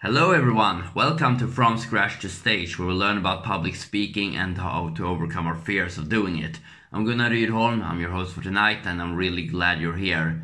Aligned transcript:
Hello 0.00 0.30
everyone, 0.30 0.84
welcome 0.94 1.36
to 1.38 1.48
From 1.48 1.76
Scratch 1.76 2.20
to 2.20 2.28
Stage 2.28 2.78
where 2.78 2.86
we 2.86 2.94
learn 2.94 3.18
about 3.18 3.42
public 3.42 3.74
speaking 3.74 4.36
and 4.36 4.56
how 4.56 4.90
to 4.90 5.04
overcome 5.04 5.48
our 5.48 5.56
fears 5.56 5.98
of 5.98 6.08
doing 6.08 6.38
it. 6.38 6.60
I'm 6.92 7.04
Gunnar 7.04 7.30
Rydholm, 7.30 7.82
I'm 7.82 7.98
your 7.98 8.10
host 8.10 8.32
for 8.32 8.40
tonight 8.40 8.82
and 8.84 9.02
I'm 9.02 9.16
really 9.16 9.44
glad 9.44 9.80
you're 9.80 9.96
here. 9.96 10.40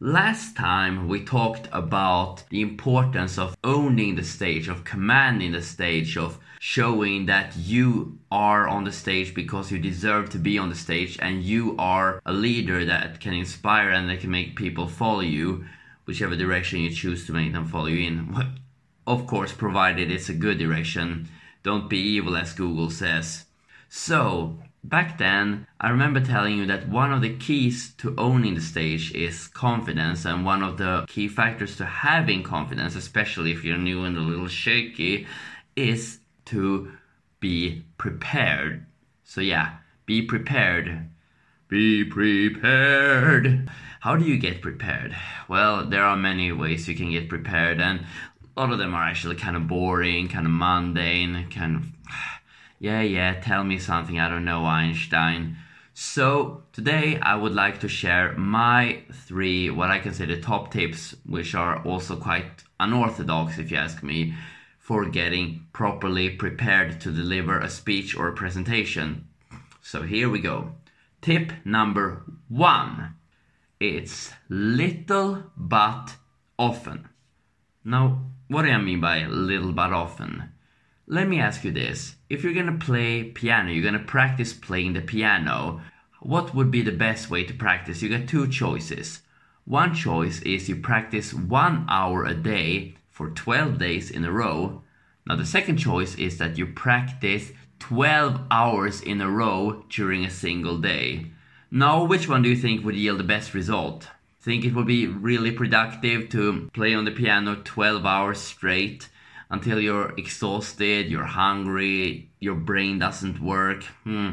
Last 0.00 0.56
time 0.56 1.06
we 1.06 1.22
talked 1.22 1.68
about 1.70 2.44
the 2.48 2.62
importance 2.62 3.36
of 3.36 3.54
owning 3.62 4.14
the 4.14 4.24
stage, 4.24 4.68
of 4.68 4.84
commanding 4.84 5.52
the 5.52 5.60
stage, 5.60 6.16
of 6.16 6.38
showing 6.58 7.26
that 7.26 7.54
you 7.58 8.18
are 8.30 8.66
on 8.66 8.84
the 8.84 8.92
stage 8.92 9.34
because 9.34 9.70
you 9.70 9.78
deserve 9.78 10.30
to 10.30 10.38
be 10.38 10.56
on 10.56 10.70
the 10.70 10.74
stage 10.74 11.18
and 11.20 11.42
you 11.42 11.76
are 11.78 12.22
a 12.24 12.32
leader 12.32 12.86
that 12.86 13.20
can 13.20 13.34
inspire 13.34 13.90
and 13.90 14.08
that 14.08 14.20
can 14.20 14.30
make 14.30 14.56
people 14.56 14.88
follow 14.88 15.20
you, 15.20 15.66
whichever 16.06 16.34
direction 16.34 16.80
you 16.80 16.90
choose 16.90 17.26
to 17.26 17.34
make 17.34 17.52
them 17.52 17.68
follow 17.68 17.88
you 17.88 18.06
in 18.08 18.54
of 19.06 19.26
course, 19.26 19.52
provided 19.52 20.10
it's 20.10 20.28
a 20.28 20.34
good 20.34 20.58
direction. 20.58 21.28
Don't 21.62 21.88
be 21.88 21.98
evil, 21.98 22.36
as 22.36 22.52
Google 22.52 22.90
says. 22.90 23.44
So, 23.88 24.58
back 24.82 25.18
then, 25.18 25.66
I 25.80 25.90
remember 25.90 26.20
telling 26.20 26.58
you 26.58 26.66
that 26.66 26.88
one 26.88 27.12
of 27.12 27.22
the 27.22 27.36
keys 27.36 27.92
to 27.98 28.14
owning 28.18 28.54
the 28.54 28.60
stage 28.60 29.12
is 29.14 29.48
confidence, 29.48 30.24
and 30.24 30.44
one 30.44 30.62
of 30.62 30.78
the 30.78 31.04
key 31.08 31.28
factors 31.28 31.76
to 31.76 31.84
having 31.84 32.42
confidence, 32.42 32.96
especially 32.96 33.52
if 33.52 33.64
you're 33.64 33.78
new 33.78 34.04
and 34.04 34.16
a 34.16 34.20
little 34.20 34.48
shaky, 34.48 35.26
is 35.76 36.20
to 36.46 36.92
be 37.40 37.84
prepared. 37.98 38.86
So, 39.24 39.40
yeah, 39.40 39.76
be 40.06 40.22
prepared. 40.22 41.08
Be 41.68 42.04
prepared. 42.04 43.70
How 44.00 44.16
do 44.16 44.24
you 44.26 44.36
get 44.36 44.60
prepared? 44.60 45.16
Well, 45.48 45.86
there 45.86 46.04
are 46.04 46.16
many 46.16 46.52
ways 46.52 46.86
you 46.86 46.94
can 46.94 47.10
get 47.10 47.30
prepared, 47.30 47.80
and 47.80 48.04
a 48.56 48.60
lot 48.60 48.72
of 48.72 48.78
them 48.78 48.94
are 48.94 49.02
actually 49.02 49.36
kind 49.36 49.56
of 49.56 49.66
boring, 49.66 50.28
kind 50.28 50.46
of 50.46 50.52
mundane, 50.52 51.48
kind 51.50 51.76
of, 51.76 51.86
yeah, 52.78 53.00
yeah, 53.00 53.40
tell 53.40 53.64
me 53.64 53.78
something 53.78 54.18
I 54.18 54.28
don't 54.28 54.44
know, 54.44 54.64
Einstein. 54.64 55.56
So, 55.92 56.62
today 56.72 57.18
I 57.20 57.36
would 57.36 57.54
like 57.54 57.80
to 57.80 57.88
share 57.88 58.32
my 58.36 59.02
three, 59.12 59.70
what 59.70 59.90
I 59.90 60.00
consider 60.00 60.40
top 60.40 60.72
tips, 60.72 61.14
which 61.24 61.54
are 61.54 61.82
also 61.84 62.16
quite 62.16 62.64
unorthodox, 62.80 63.58
if 63.58 63.70
you 63.70 63.76
ask 63.76 64.02
me, 64.02 64.34
for 64.78 65.04
getting 65.04 65.66
properly 65.72 66.30
prepared 66.30 67.00
to 67.00 67.12
deliver 67.12 67.58
a 67.58 67.70
speech 67.70 68.16
or 68.16 68.28
a 68.28 68.34
presentation. 68.34 69.28
So, 69.82 70.02
here 70.02 70.28
we 70.28 70.40
go. 70.40 70.72
Tip 71.22 71.52
number 71.64 72.22
one 72.48 73.14
it's 73.80 74.32
little 74.48 75.44
but 75.56 76.16
often. 76.58 77.08
Now, 77.84 78.20
what 78.48 78.62
do 78.62 78.68
I 78.68 78.78
mean 78.78 79.00
by 79.00 79.26
little 79.26 79.72
but 79.72 79.92
often? 79.92 80.50
Let 81.06 81.28
me 81.28 81.40
ask 81.40 81.64
you 81.64 81.70
this. 81.70 82.16
If 82.28 82.42
you're 82.42 82.54
gonna 82.54 82.78
play 82.78 83.24
piano, 83.24 83.70
you're 83.70 83.84
gonna 83.84 84.04
practice 84.04 84.52
playing 84.52 84.92
the 84.92 85.00
piano, 85.00 85.80
what 86.20 86.54
would 86.54 86.70
be 86.70 86.82
the 86.82 86.92
best 86.92 87.30
way 87.30 87.44
to 87.44 87.52
practice? 87.52 88.00
You 88.00 88.08
got 88.08 88.26
two 88.26 88.48
choices. 88.48 89.20
One 89.66 89.94
choice 89.94 90.40
is 90.42 90.68
you 90.68 90.76
practice 90.76 91.32
one 91.32 91.86
hour 91.88 92.24
a 92.24 92.34
day 92.34 92.96
for 93.10 93.30
12 93.30 93.78
days 93.78 94.10
in 94.10 94.24
a 94.24 94.32
row. 94.32 94.82
Now, 95.26 95.36
the 95.36 95.46
second 95.46 95.76
choice 95.78 96.14
is 96.16 96.38
that 96.38 96.58
you 96.58 96.66
practice 96.66 97.52
12 97.78 98.40
hours 98.50 99.00
in 99.00 99.20
a 99.20 99.30
row 99.30 99.84
during 99.88 100.24
a 100.24 100.30
single 100.30 100.78
day. 100.78 101.32
Now, 101.70 102.04
which 102.04 102.28
one 102.28 102.42
do 102.42 102.48
you 102.48 102.56
think 102.56 102.84
would 102.84 102.96
yield 102.96 103.20
the 103.20 103.24
best 103.24 103.54
result? 103.54 104.08
Think 104.44 104.62
it 104.66 104.74
would 104.74 104.86
be 104.86 105.06
really 105.06 105.50
productive 105.50 106.28
to 106.28 106.68
play 106.74 106.94
on 106.94 107.06
the 107.06 107.10
piano 107.10 107.56
12 107.64 108.04
hours 108.04 108.38
straight 108.38 109.08
until 109.48 109.80
you're 109.80 110.12
exhausted, 110.18 111.10
you're 111.10 111.24
hungry, 111.24 112.28
your 112.40 112.54
brain 112.54 112.98
doesn't 112.98 113.40
work. 113.40 113.84
Hmm. 114.04 114.32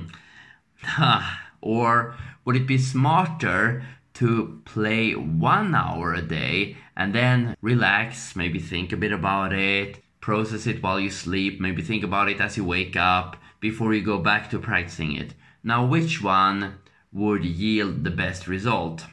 or 1.61 2.17
would 2.43 2.57
it 2.57 2.67
be 2.67 2.77
smarter 2.77 3.83
to 4.15 4.61
play 4.65 5.13
one 5.13 5.73
hour 5.73 6.13
a 6.13 6.21
day 6.21 6.75
and 6.97 7.15
then 7.15 7.55
relax, 7.61 8.35
maybe 8.35 8.59
think 8.59 8.91
a 8.91 8.97
bit 8.97 9.13
about 9.13 9.53
it, 9.53 10.03
process 10.19 10.67
it 10.67 10.83
while 10.83 10.99
you 10.99 11.09
sleep, 11.09 11.61
maybe 11.61 11.81
think 11.81 12.03
about 12.03 12.29
it 12.29 12.41
as 12.41 12.57
you 12.57 12.65
wake 12.65 12.97
up 12.97 13.37
before 13.61 13.93
you 13.93 14.01
go 14.01 14.17
back 14.17 14.49
to 14.49 14.59
practicing 14.59 15.15
it? 15.15 15.33
Now, 15.63 15.85
which 15.85 16.21
one 16.21 16.79
would 17.13 17.45
yield 17.45 18.03
the 18.03 18.11
best 18.11 18.47
result? 18.47 19.05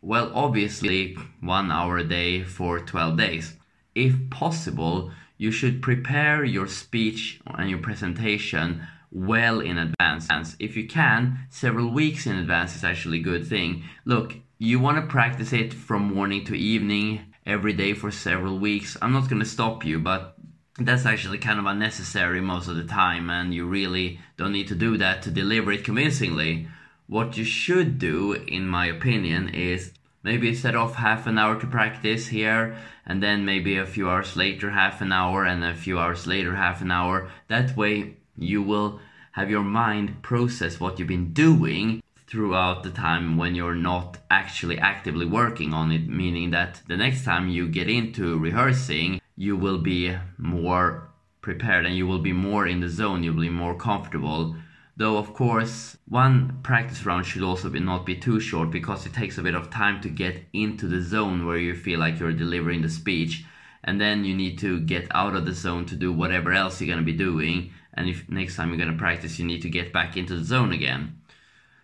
Well, 0.00 0.30
obviously, 0.32 1.16
one 1.40 1.72
hour 1.72 1.98
a 1.98 2.04
day 2.04 2.44
for 2.44 2.78
12 2.78 3.18
days. 3.18 3.56
If 3.96 4.30
possible, 4.30 5.10
you 5.36 5.50
should 5.50 5.82
prepare 5.82 6.44
your 6.44 6.68
speech 6.68 7.40
and 7.46 7.68
your 7.68 7.80
presentation 7.80 8.86
well 9.10 9.58
in 9.60 9.76
advance. 9.76 10.56
If 10.60 10.76
you 10.76 10.86
can, 10.86 11.46
several 11.50 11.90
weeks 11.90 12.26
in 12.26 12.36
advance 12.36 12.76
is 12.76 12.84
actually 12.84 13.18
a 13.18 13.22
good 13.22 13.46
thing. 13.46 13.84
Look, 14.04 14.36
you 14.58 14.78
want 14.78 14.98
to 14.98 15.10
practice 15.10 15.52
it 15.52 15.74
from 15.74 16.14
morning 16.14 16.44
to 16.44 16.54
evening 16.54 17.34
every 17.44 17.72
day 17.72 17.92
for 17.92 18.12
several 18.12 18.58
weeks. 18.58 18.96
I'm 19.02 19.12
not 19.12 19.28
going 19.28 19.40
to 19.40 19.48
stop 19.48 19.84
you, 19.84 19.98
but 19.98 20.36
that's 20.78 21.06
actually 21.06 21.38
kind 21.38 21.58
of 21.58 21.66
unnecessary 21.66 22.40
most 22.40 22.68
of 22.68 22.76
the 22.76 22.84
time, 22.84 23.30
and 23.30 23.52
you 23.52 23.66
really 23.66 24.20
don't 24.36 24.52
need 24.52 24.68
to 24.68 24.76
do 24.76 24.96
that 24.98 25.22
to 25.22 25.30
deliver 25.32 25.72
it 25.72 25.82
convincingly. 25.82 26.68
What 27.08 27.38
you 27.38 27.44
should 27.44 27.98
do, 27.98 28.34
in 28.34 28.68
my 28.68 28.84
opinion, 28.84 29.48
is 29.48 29.92
maybe 30.22 30.54
set 30.54 30.74
off 30.74 30.96
half 30.96 31.26
an 31.26 31.38
hour 31.38 31.58
to 31.58 31.66
practice 31.66 32.28
here, 32.28 32.76
and 33.06 33.22
then 33.22 33.46
maybe 33.46 33.78
a 33.78 33.86
few 33.86 34.10
hours 34.10 34.36
later, 34.36 34.72
half 34.72 35.00
an 35.00 35.10
hour, 35.10 35.42
and 35.46 35.64
a 35.64 35.74
few 35.74 35.98
hours 35.98 36.26
later, 36.26 36.56
half 36.56 36.82
an 36.82 36.90
hour. 36.90 37.30
That 37.48 37.74
way, 37.78 38.16
you 38.36 38.62
will 38.62 39.00
have 39.32 39.48
your 39.48 39.62
mind 39.62 40.22
process 40.22 40.78
what 40.78 40.98
you've 40.98 41.08
been 41.08 41.32
doing 41.32 42.02
throughout 42.26 42.82
the 42.82 42.90
time 42.90 43.38
when 43.38 43.54
you're 43.54 43.74
not 43.74 44.18
actually 44.30 44.78
actively 44.78 45.24
working 45.24 45.72
on 45.72 45.90
it, 45.90 46.06
meaning 46.06 46.50
that 46.50 46.82
the 46.88 46.96
next 46.98 47.24
time 47.24 47.48
you 47.48 47.68
get 47.68 47.88
into 47.88 48.38
rehearsing, 48.38 49.18
you 49.34 49.56
will 49.56 49.78
be 49.78 50.14
more 50.36 51.08
prepared 51.40 51.86
and 51.86 51.96
you 51.96 52.06
will 52.06 52.18
be 52.18 52.34
more 52.34 52.66
in 52.66 52.80
the 52.80 52.88
zone, 52.90 53.22
you'll 53.22 53.40
be 53.40 53.48
more 53.48 53.74
comfortable 53.74 54.54
Though 54.98 55.16
of 55.16 55.32
course, 55.32 55.96
one 56.08 56.58
practice 56.64 57.06
round 57.06 57.24
should 57.24 57.44
also 57.44 57.70
be 57.70 57.78
not 57.78 58.04
be 58.04 58.16
too 58.16 58.40
short 58.40 58.72
because 58.72 59.06
it 59.06 59.14
takes 59.14 59.38
a 59.38 59.42
bit 59.42 59.54
of 59.54 59.70
time 59.70 60.00
to 60.00 60.08
get 60.08 60.42
into 60.52 60.88
the 60.88 61.00
zone 61.00 61.46
where 61.46 61.56
you 61.56 61.76
feel 61.76 62.00
like 62.00 62.18
you're 62.18 62.32
delivering 62.32 62.82
the 62.82 62.88
speech 62.88 63.44
and 63.84 64.00
then 64.00 64.24
you 64.24 64.34
need 64.34 64.58
to 64.58 64.80
get 64.80 65.06
out 65.12 65.36
of 65.36 65.46
the 65.46 65.52
zone 65.52 65.86
to 65.86 65.94
do 65.94 66.12
whatever 66.12 66.52
else 66.52 66.80
you're 66.80 66.92
going 66.92 66.98
to 66.98 67.12
be 67.12 67.16
doing 67.16 67.72
and 67.94 68.08
if 68.08 68.28
next 68.28 68.56
time 68.56 68.70
you're 68.70 68.76
going 68.76 68.90
to 68.90 68.98
practice 68.98 69.38
you 69.38 69.46
need 69.46 69.62
to 69.62 69.70
get 69.70 69.92
back 69.92 70.16
into 70.16 70.36
the 70.36 70.44
zone 70.44 70.72
again. 70.72 71.20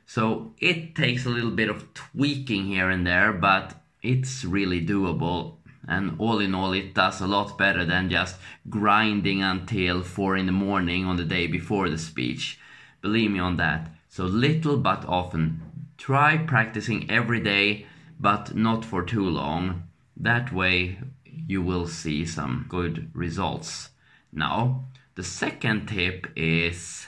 So 0.06 0.52
it 0.58 0.96
takes 0.96 1.24
a 1.24 1.30
little 1.30 1.52
bit 1.52 1.70
of 1.70 1.94
tweaking 1.94 2.66
here 2.66 2.90
and 2.90 3.06
there, 3.06 3.32
but 3.32 3.80
it's 4.02 4.44
really 4.44 4.84
doable. 4.84 5.58
And 5.86 6.16
all 6.18 6.40
in 6.40 6.52
all, 6.52 6.72
it 6.72 6.94
does 6.94 7.20
a 7.20 7.28
lot 7.28 7.56
better 7.56 7.84
than 7.84 8.10
just 8.10 8.36
grinding 8.68 9.40
until 9.40 10.02
4 10.02 10.36
in 10.36 10.46
the 10.46 10.52
morning 10.52 11.04
on 11.04 11.16
the 11.16 11.24
day 11.24 11.46
before 11.46 11.88
the 11.88 11.98
speech. 11.98 12.58
Believe 13.04 13.32
me 13.32 13.38
on 13.38 13.56
that. 13.56 13.90
So 14.08 14.24
little 14.24 14.78
but 14.78 15.04
often. 15.04 15.60
Try 15.98 16.38
practicing 16.38 17.10
every 17.10 17.38
day, 17.38 17.84
but 18.18 18.56
not 18.56 18.82
for 18.82 19.02
too 19.02 19.28
long. 19.28 19.82
That 20.16 20.54
way 20.54 21.00
you 21.46 21.60
will 21.60 21.86
see 21.86 22.24
some 22.24 22.64
good 22.66 23.10
results. 23.12 23.90
Now, 24.32 24.86
the 25.16 25.22
second 25.22 25.86
tip 25.86 26.28
is 26.34 27.06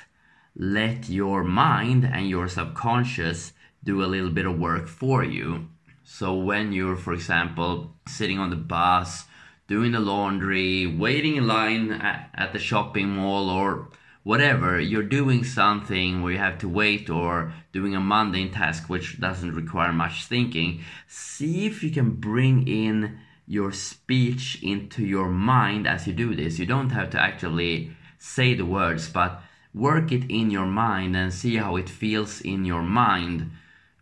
let 0.54 1.08
your 1.08 1.42
mind 1.42 2.04
and 2.04 2.28
your 2.28 2.46
subconscious 2.46 3.54
do 3.82 4.04
a 4.04 4.12
little 4.14 4.30
bit 4.30 4.44
of 4.44 4.58
work 4.58 4.88
for 4.88 5.24
you. 5.24 5.68
So 6.04 6.34
when 6.34 6.72
you're, 6.72 6.96
for 6.96 7.14
example, 7.14 7.94
sitting 8.06 8.38
on 8.38 8.50
the 8.50 8.56
bus, 8.56 9.24
doing 9.66 9.92
the 9.92 10.00
laundry, 10.00 10.86
waiting 10.86 11.36
in 11.36 11.47
line 11.47 11.91
at, 11.91 12.53
the 12.53 12.59
shopping 12.59 13.09
mall, 13.09 13.48
or 13.48 13.88
whatever, 14.26 14.80
you're 14.80 15.04
doing 15.04 15.44
something 15.44 16.20
where 16.20 16.32
you 16.32 16.38
have 16.38 16.58
to 16.58 16.68
wait 16.68 17.08
or 17.08 17.52
doing 17.72 17.94
a 17.94 18.00
mundane 18.00 18.50
task 18.50 18.88
which 18.88 19.20
doesn't 19.20 19.54
require 19.54 19.92
much 19.92 20.24
thinking, 20.24 20.82
see 21.06 21.64
if 21.64 21.80
you 21.80 21.90
can 21.92 22.10
bring 22.10 22.66
in 22.66 23.16
your 23.46 23.70
speech 23.70 24.60
into 24.64 25.06
your 25.06 25.28
mind 25.28 25.86
as 25.86 26.08
you 26.08 26.12
do 26.12 26.34
this. 26.34 26.58
You 26.58 26.66
don't 26.66 26.90
have 26.90 27.10
to 27.10 27.20
actually 27.20 27.96
say 28.18 28.52
the 28.54 28.64
words, 28.64 29.08
but 29.08 29.40
work 29.72 30.10
it 30.10 30.28
in 30.28 30.50
your 30.50 30.66
mind 30.66 31.14
and 31.14 31.32
see 31.32 31.54
how 31.54 31.76
it 31.76 31.88
feels 31.88 32.40
in 32.40 32.64
your 32.64 32.82
mind. 32.82 33.52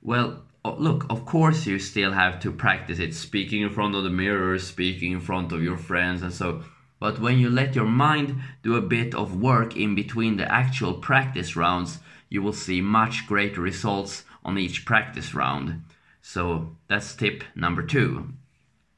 Well, 0.01 0.43
look, 0.65 1.05
of 1.11 1.27
course, 1.27 1.67
you 1.67 1.79
still 1.79 2.13
have 2.13 2.41
to 2.41 2.51
practice 2.51 2.99
it, 2.99 3.15
speaking 3.15 3.61
in 3.61 3.69
front 3.69 3.95
of 3.95 4.05
the 4.05 4.09
mirror, 4.09 4.59
speaking 4.59 5.13
in 5.13 5.21
front 5.21 5.53
of 5.53 5.63
your 5.63 5.77
friends, 5.77 6.23
and 6.23 6.33
so 6.33 6.65
but 7.05 7.21
when 7.21 7.39
you 7.39 7.51
let 7.51 7.75
your 7.75 7.85
mind 7.85 8.41
do 8.63 8.77
a 8.77 8.81
bit 8.81 9.15
of 9.15 9.39
work 9.39 9.77
in 9.77 9.95
between 9.95 10.39
the 10.39 10.51
actual 10.51 10.95
practice 10.95 11.55
rounds, 11.55 11.99
you 12.31 12.41
will 12.41 12.55
see 12.55 12.81
much 12.81 13.27
greater 13.27 13.61
results 13.61 14.25
on 14.43 14.57
each 14.57 14.87
practice 14.87 15.35
round. 15.35 15.83
So 16.23 16.75
that's 16.89 17.15
tip 17.15 17.45
number 17.55 17.83
two. 17.83 18.33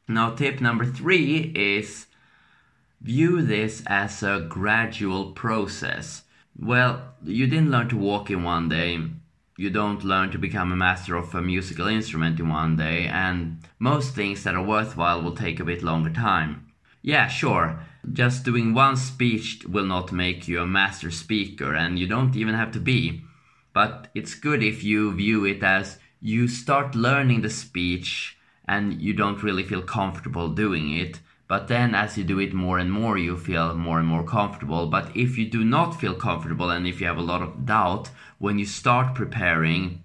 Now, 0.07 0.31
tip 0.37 0.61
number 0.61 0.85
three 0.85 1.53
is 1.57 2.07
View 3.01 3.43
this 3.43 3.83
as 3.89 4.23
a 4.23 4.47
gradual 4.49 5.33
process. 5.33 6.23
Well, 6.57 7.17
you 7.25 7.49
didn't 7.49 7.73
learn 7.73 7.89
to 7.89 7.97
walk 7.97 8.31
in 8.31 8.45
one 8.45 8.69
day. 8.69 9.01
You 9.57 9.71
don't 9.71 10.05
learn 10.05 10.31
to 10.31 10.39
become 10.39 10.71
a 10.71 10.77
master 10.77 11.17
of 11.17 11.35
a 11.35 11.43
musical 11.43 11.89
instrument 11.89 12.39
in 12.39 12.49
one 12.51 12.77
day, 12.77 13.07
and 13.09 13.59
most 13.81 14.15
things 14.15 14.45
that 14.45 14.55
are 14.55 14.63
worthwhile 14.63 15.23
will 15.23 15.35
take 15.35 15.59
a 15.59 15.65
bit 15.65 15.83
longer 15.83 16.11
time. 16.11 16.66
Yeah, 17.07 17.29
sure, 17.29 17.79
just 18.13 18.45
doing 18.45 18.75
one 18.75 18.97
speech 18.97 19.65
will 19.65 19.87
not 19.87 20.11
make 20.11 20.49
you 20.49 20.61
a 20.61 20.67
master 20.67 21.13
speaker, 21.13 21.73
and 21.73 22.01
you 22.01 22.09
don't 22.09 22.35
even 22.35 22.57
have 22.57 22.73
to 22.73 22.81
be. 22.81 23.23
But 23.73 24.09
it's 24.13 24.35
good 24.35 24.61
if 24.61 24.83
you 24.83 25.15
view 25.15 25.45
it 25.45 25.63
as 25.63 26.01
you 26.21 26.49
start 26.49 26.97
learning 26.97 27.43
the 27.43 27.49
speech 27.49 28.37
and 28.67 29.01
you 29.01 29.13
don't 29.13 29.45
really 29.45 29.63
feel 29.63 29.83
comfortable 29.83 30.49
doing 30.49 30.97
it. 30.97 31.21
But 31.47 31.69
then, 31.69 31.95
as 31.95 32.19
you 32.19 32.25
do 32.25 32.41
it 32.41 32.53
more 32.53 32.81
and 32.81 32.91
more, 32.91 33.17
you 33.17 33.37
feel 33.37 33.73
more 33.77 34.01
and 34.01 34.09
more 34.09 34.25
comfortable. 34.25 34.89
But 34.89 35.17
if 35.17 35.39
you 35.39 35.49
do 35.49 35.63
not 35.63 36.01
feel 36.01 36.15
comfortable 36.15 36.71
and 36.71 36.89
if 36.89 37.01
you 37.01 37.07
have 37.07 37.19
a 37.19 37.31
lot 37.33 37.41
of 37.41 37.67
doubt 37.67 38.11
when 38.39 38.59
you 38.59 38.67
start 38.67 39.15
preparing, 39.15 40.03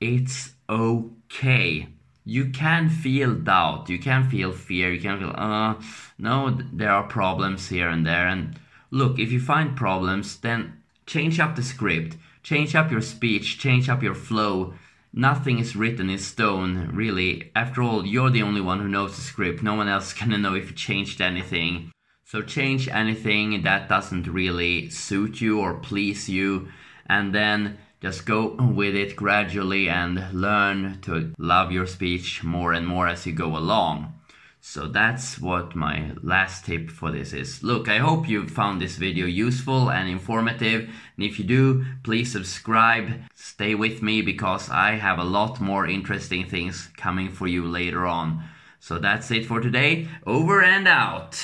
it's 0.00 0.54
okay. 0.68 1.90
You 2.24 2.50
can 2.50 2.88
feel 2.88 3.34
doubt, 3.34 3.88
you 3.88 3.98
can 3.98 4.28
feel 4.28 4.52
fear, 4.52 4.92
you 4.92 5.00
can 5.00 5.18
feel, 5.18 5.34
uh, 5.34 5.74
no, 6.18 6.58
there 6.72 6.90
are 6.90 7.04
problems 7.04 7.68
here 7.68 7.88
and 7.88 8.06
there. 8.06 8.26
And 8.26 8.58
look, 8.90 9.18
if 9.18 9.30
you 9.30 9.40
find 9.40 9.76
problems, 9.76 10.38
then 10.38 10.80
change 11.06 11.38
up 11.38 11.54
the 11.54 11.62
script, 11.62 12.16
change 12.42 12.74
up 12.74 12.90
your 12.90 13.02
speech, 13.02 13.58
change 13.58 13.88
up 13.88 14.02
your 14.02 14.14
flow 14.14 14.74
nothing 15.14 15.60
is 15.60 15.76
written 15.76 16.10
in 16.10 16.18
stone, 16.18 16.90
really. 16.92 17.50
After 17.54 17.82
all, 17.82 18.04
you're 18.04 18.30
the 18.30 18.42
only 18.42 18.60
one 18.60 18.80
who 18.80 18.88
knows 18.88 19.14
the 19.14 19.22
script. 19.22 19.62
No 19.62 19.74
one 19.74 19.88
else 19.88 20.12
can 20.18 20.42
know 20.42 20.54
if 20.54 20.70
you 20.70 20.76
changed 20.76 21.20
anything. 21.20 21.92
So 22.24 22.42
change 22.42 22.88
anything 22.88 23.62
that 23.62 23.88
doesn't 23.88 24.26
really 24.26 24.90
suit 24.90 25.40
you 25.40 25.60
or 25.60 25.74
please 25.74 26.28
you, 26.28 26.68
and 27.06 27.34
then 27.34 27.78
just 28.04 28.26
go 28.26 28.54
with 28.58 28.94
it 28.94 29.16
gradually 29.16 29.88
and 29.88 30.30
learn 30.30 31.00
to 31.00 31.32
love 31.38 31.72
your 31.72 31.86
speech 31.86 32.44
more 32.44 32.74
and 32.74 32.86
more 32.86 33.08
as 33.08 33.24
you 33.24 33.32
go 33.32 33.56
along. 33.56 34.12
So 34.60 34.88
that's 34.88 35.38
what 35.38 35.74
my 35.74 36.12
last 36.22 36.66
tip 36.66 36.90
for 36.90 37.10
this 37.10 37.32
is. 37.32 37.62
Look, 37.62 37.88
I 37.88 37.96
hope 37.96 38.28
you 38.28 38.46
found 38.46 38.78
this 38.78 38.96
video 38.96 39.24
useful 39.24 39.90
and 39.90 40.06
informative. 40.06 40.82
And 41.16 41.24
if 41.24 41.38
you 41.38 41.46
do, 41.46 41.86
please 42.02 42.30
subscribe. 42.30 43.22
Stay 43.34 43.74
with 43.74 44.02
me 44.02 44.20
because 44.20 44.68
I 44.68 44.96
have 44.96 45.18
a 45.18 45.24
lot 45.24 45.58
more 45.58 45.86
interesting 45.86 46.46
things 46.46 46.90
coming 46.98 47.30
for 47.30 47.46
you 47.46 47.64
later 47.64 48.04
on. 48.04 48.44
So 48.80 48.98
that's 48.98 49.30
it 49.30 49.46
for 49.46 49.60
today. 49.60 50.08
Over 50.26 50.62
and 50.62 50.86
out. 50.86 51.40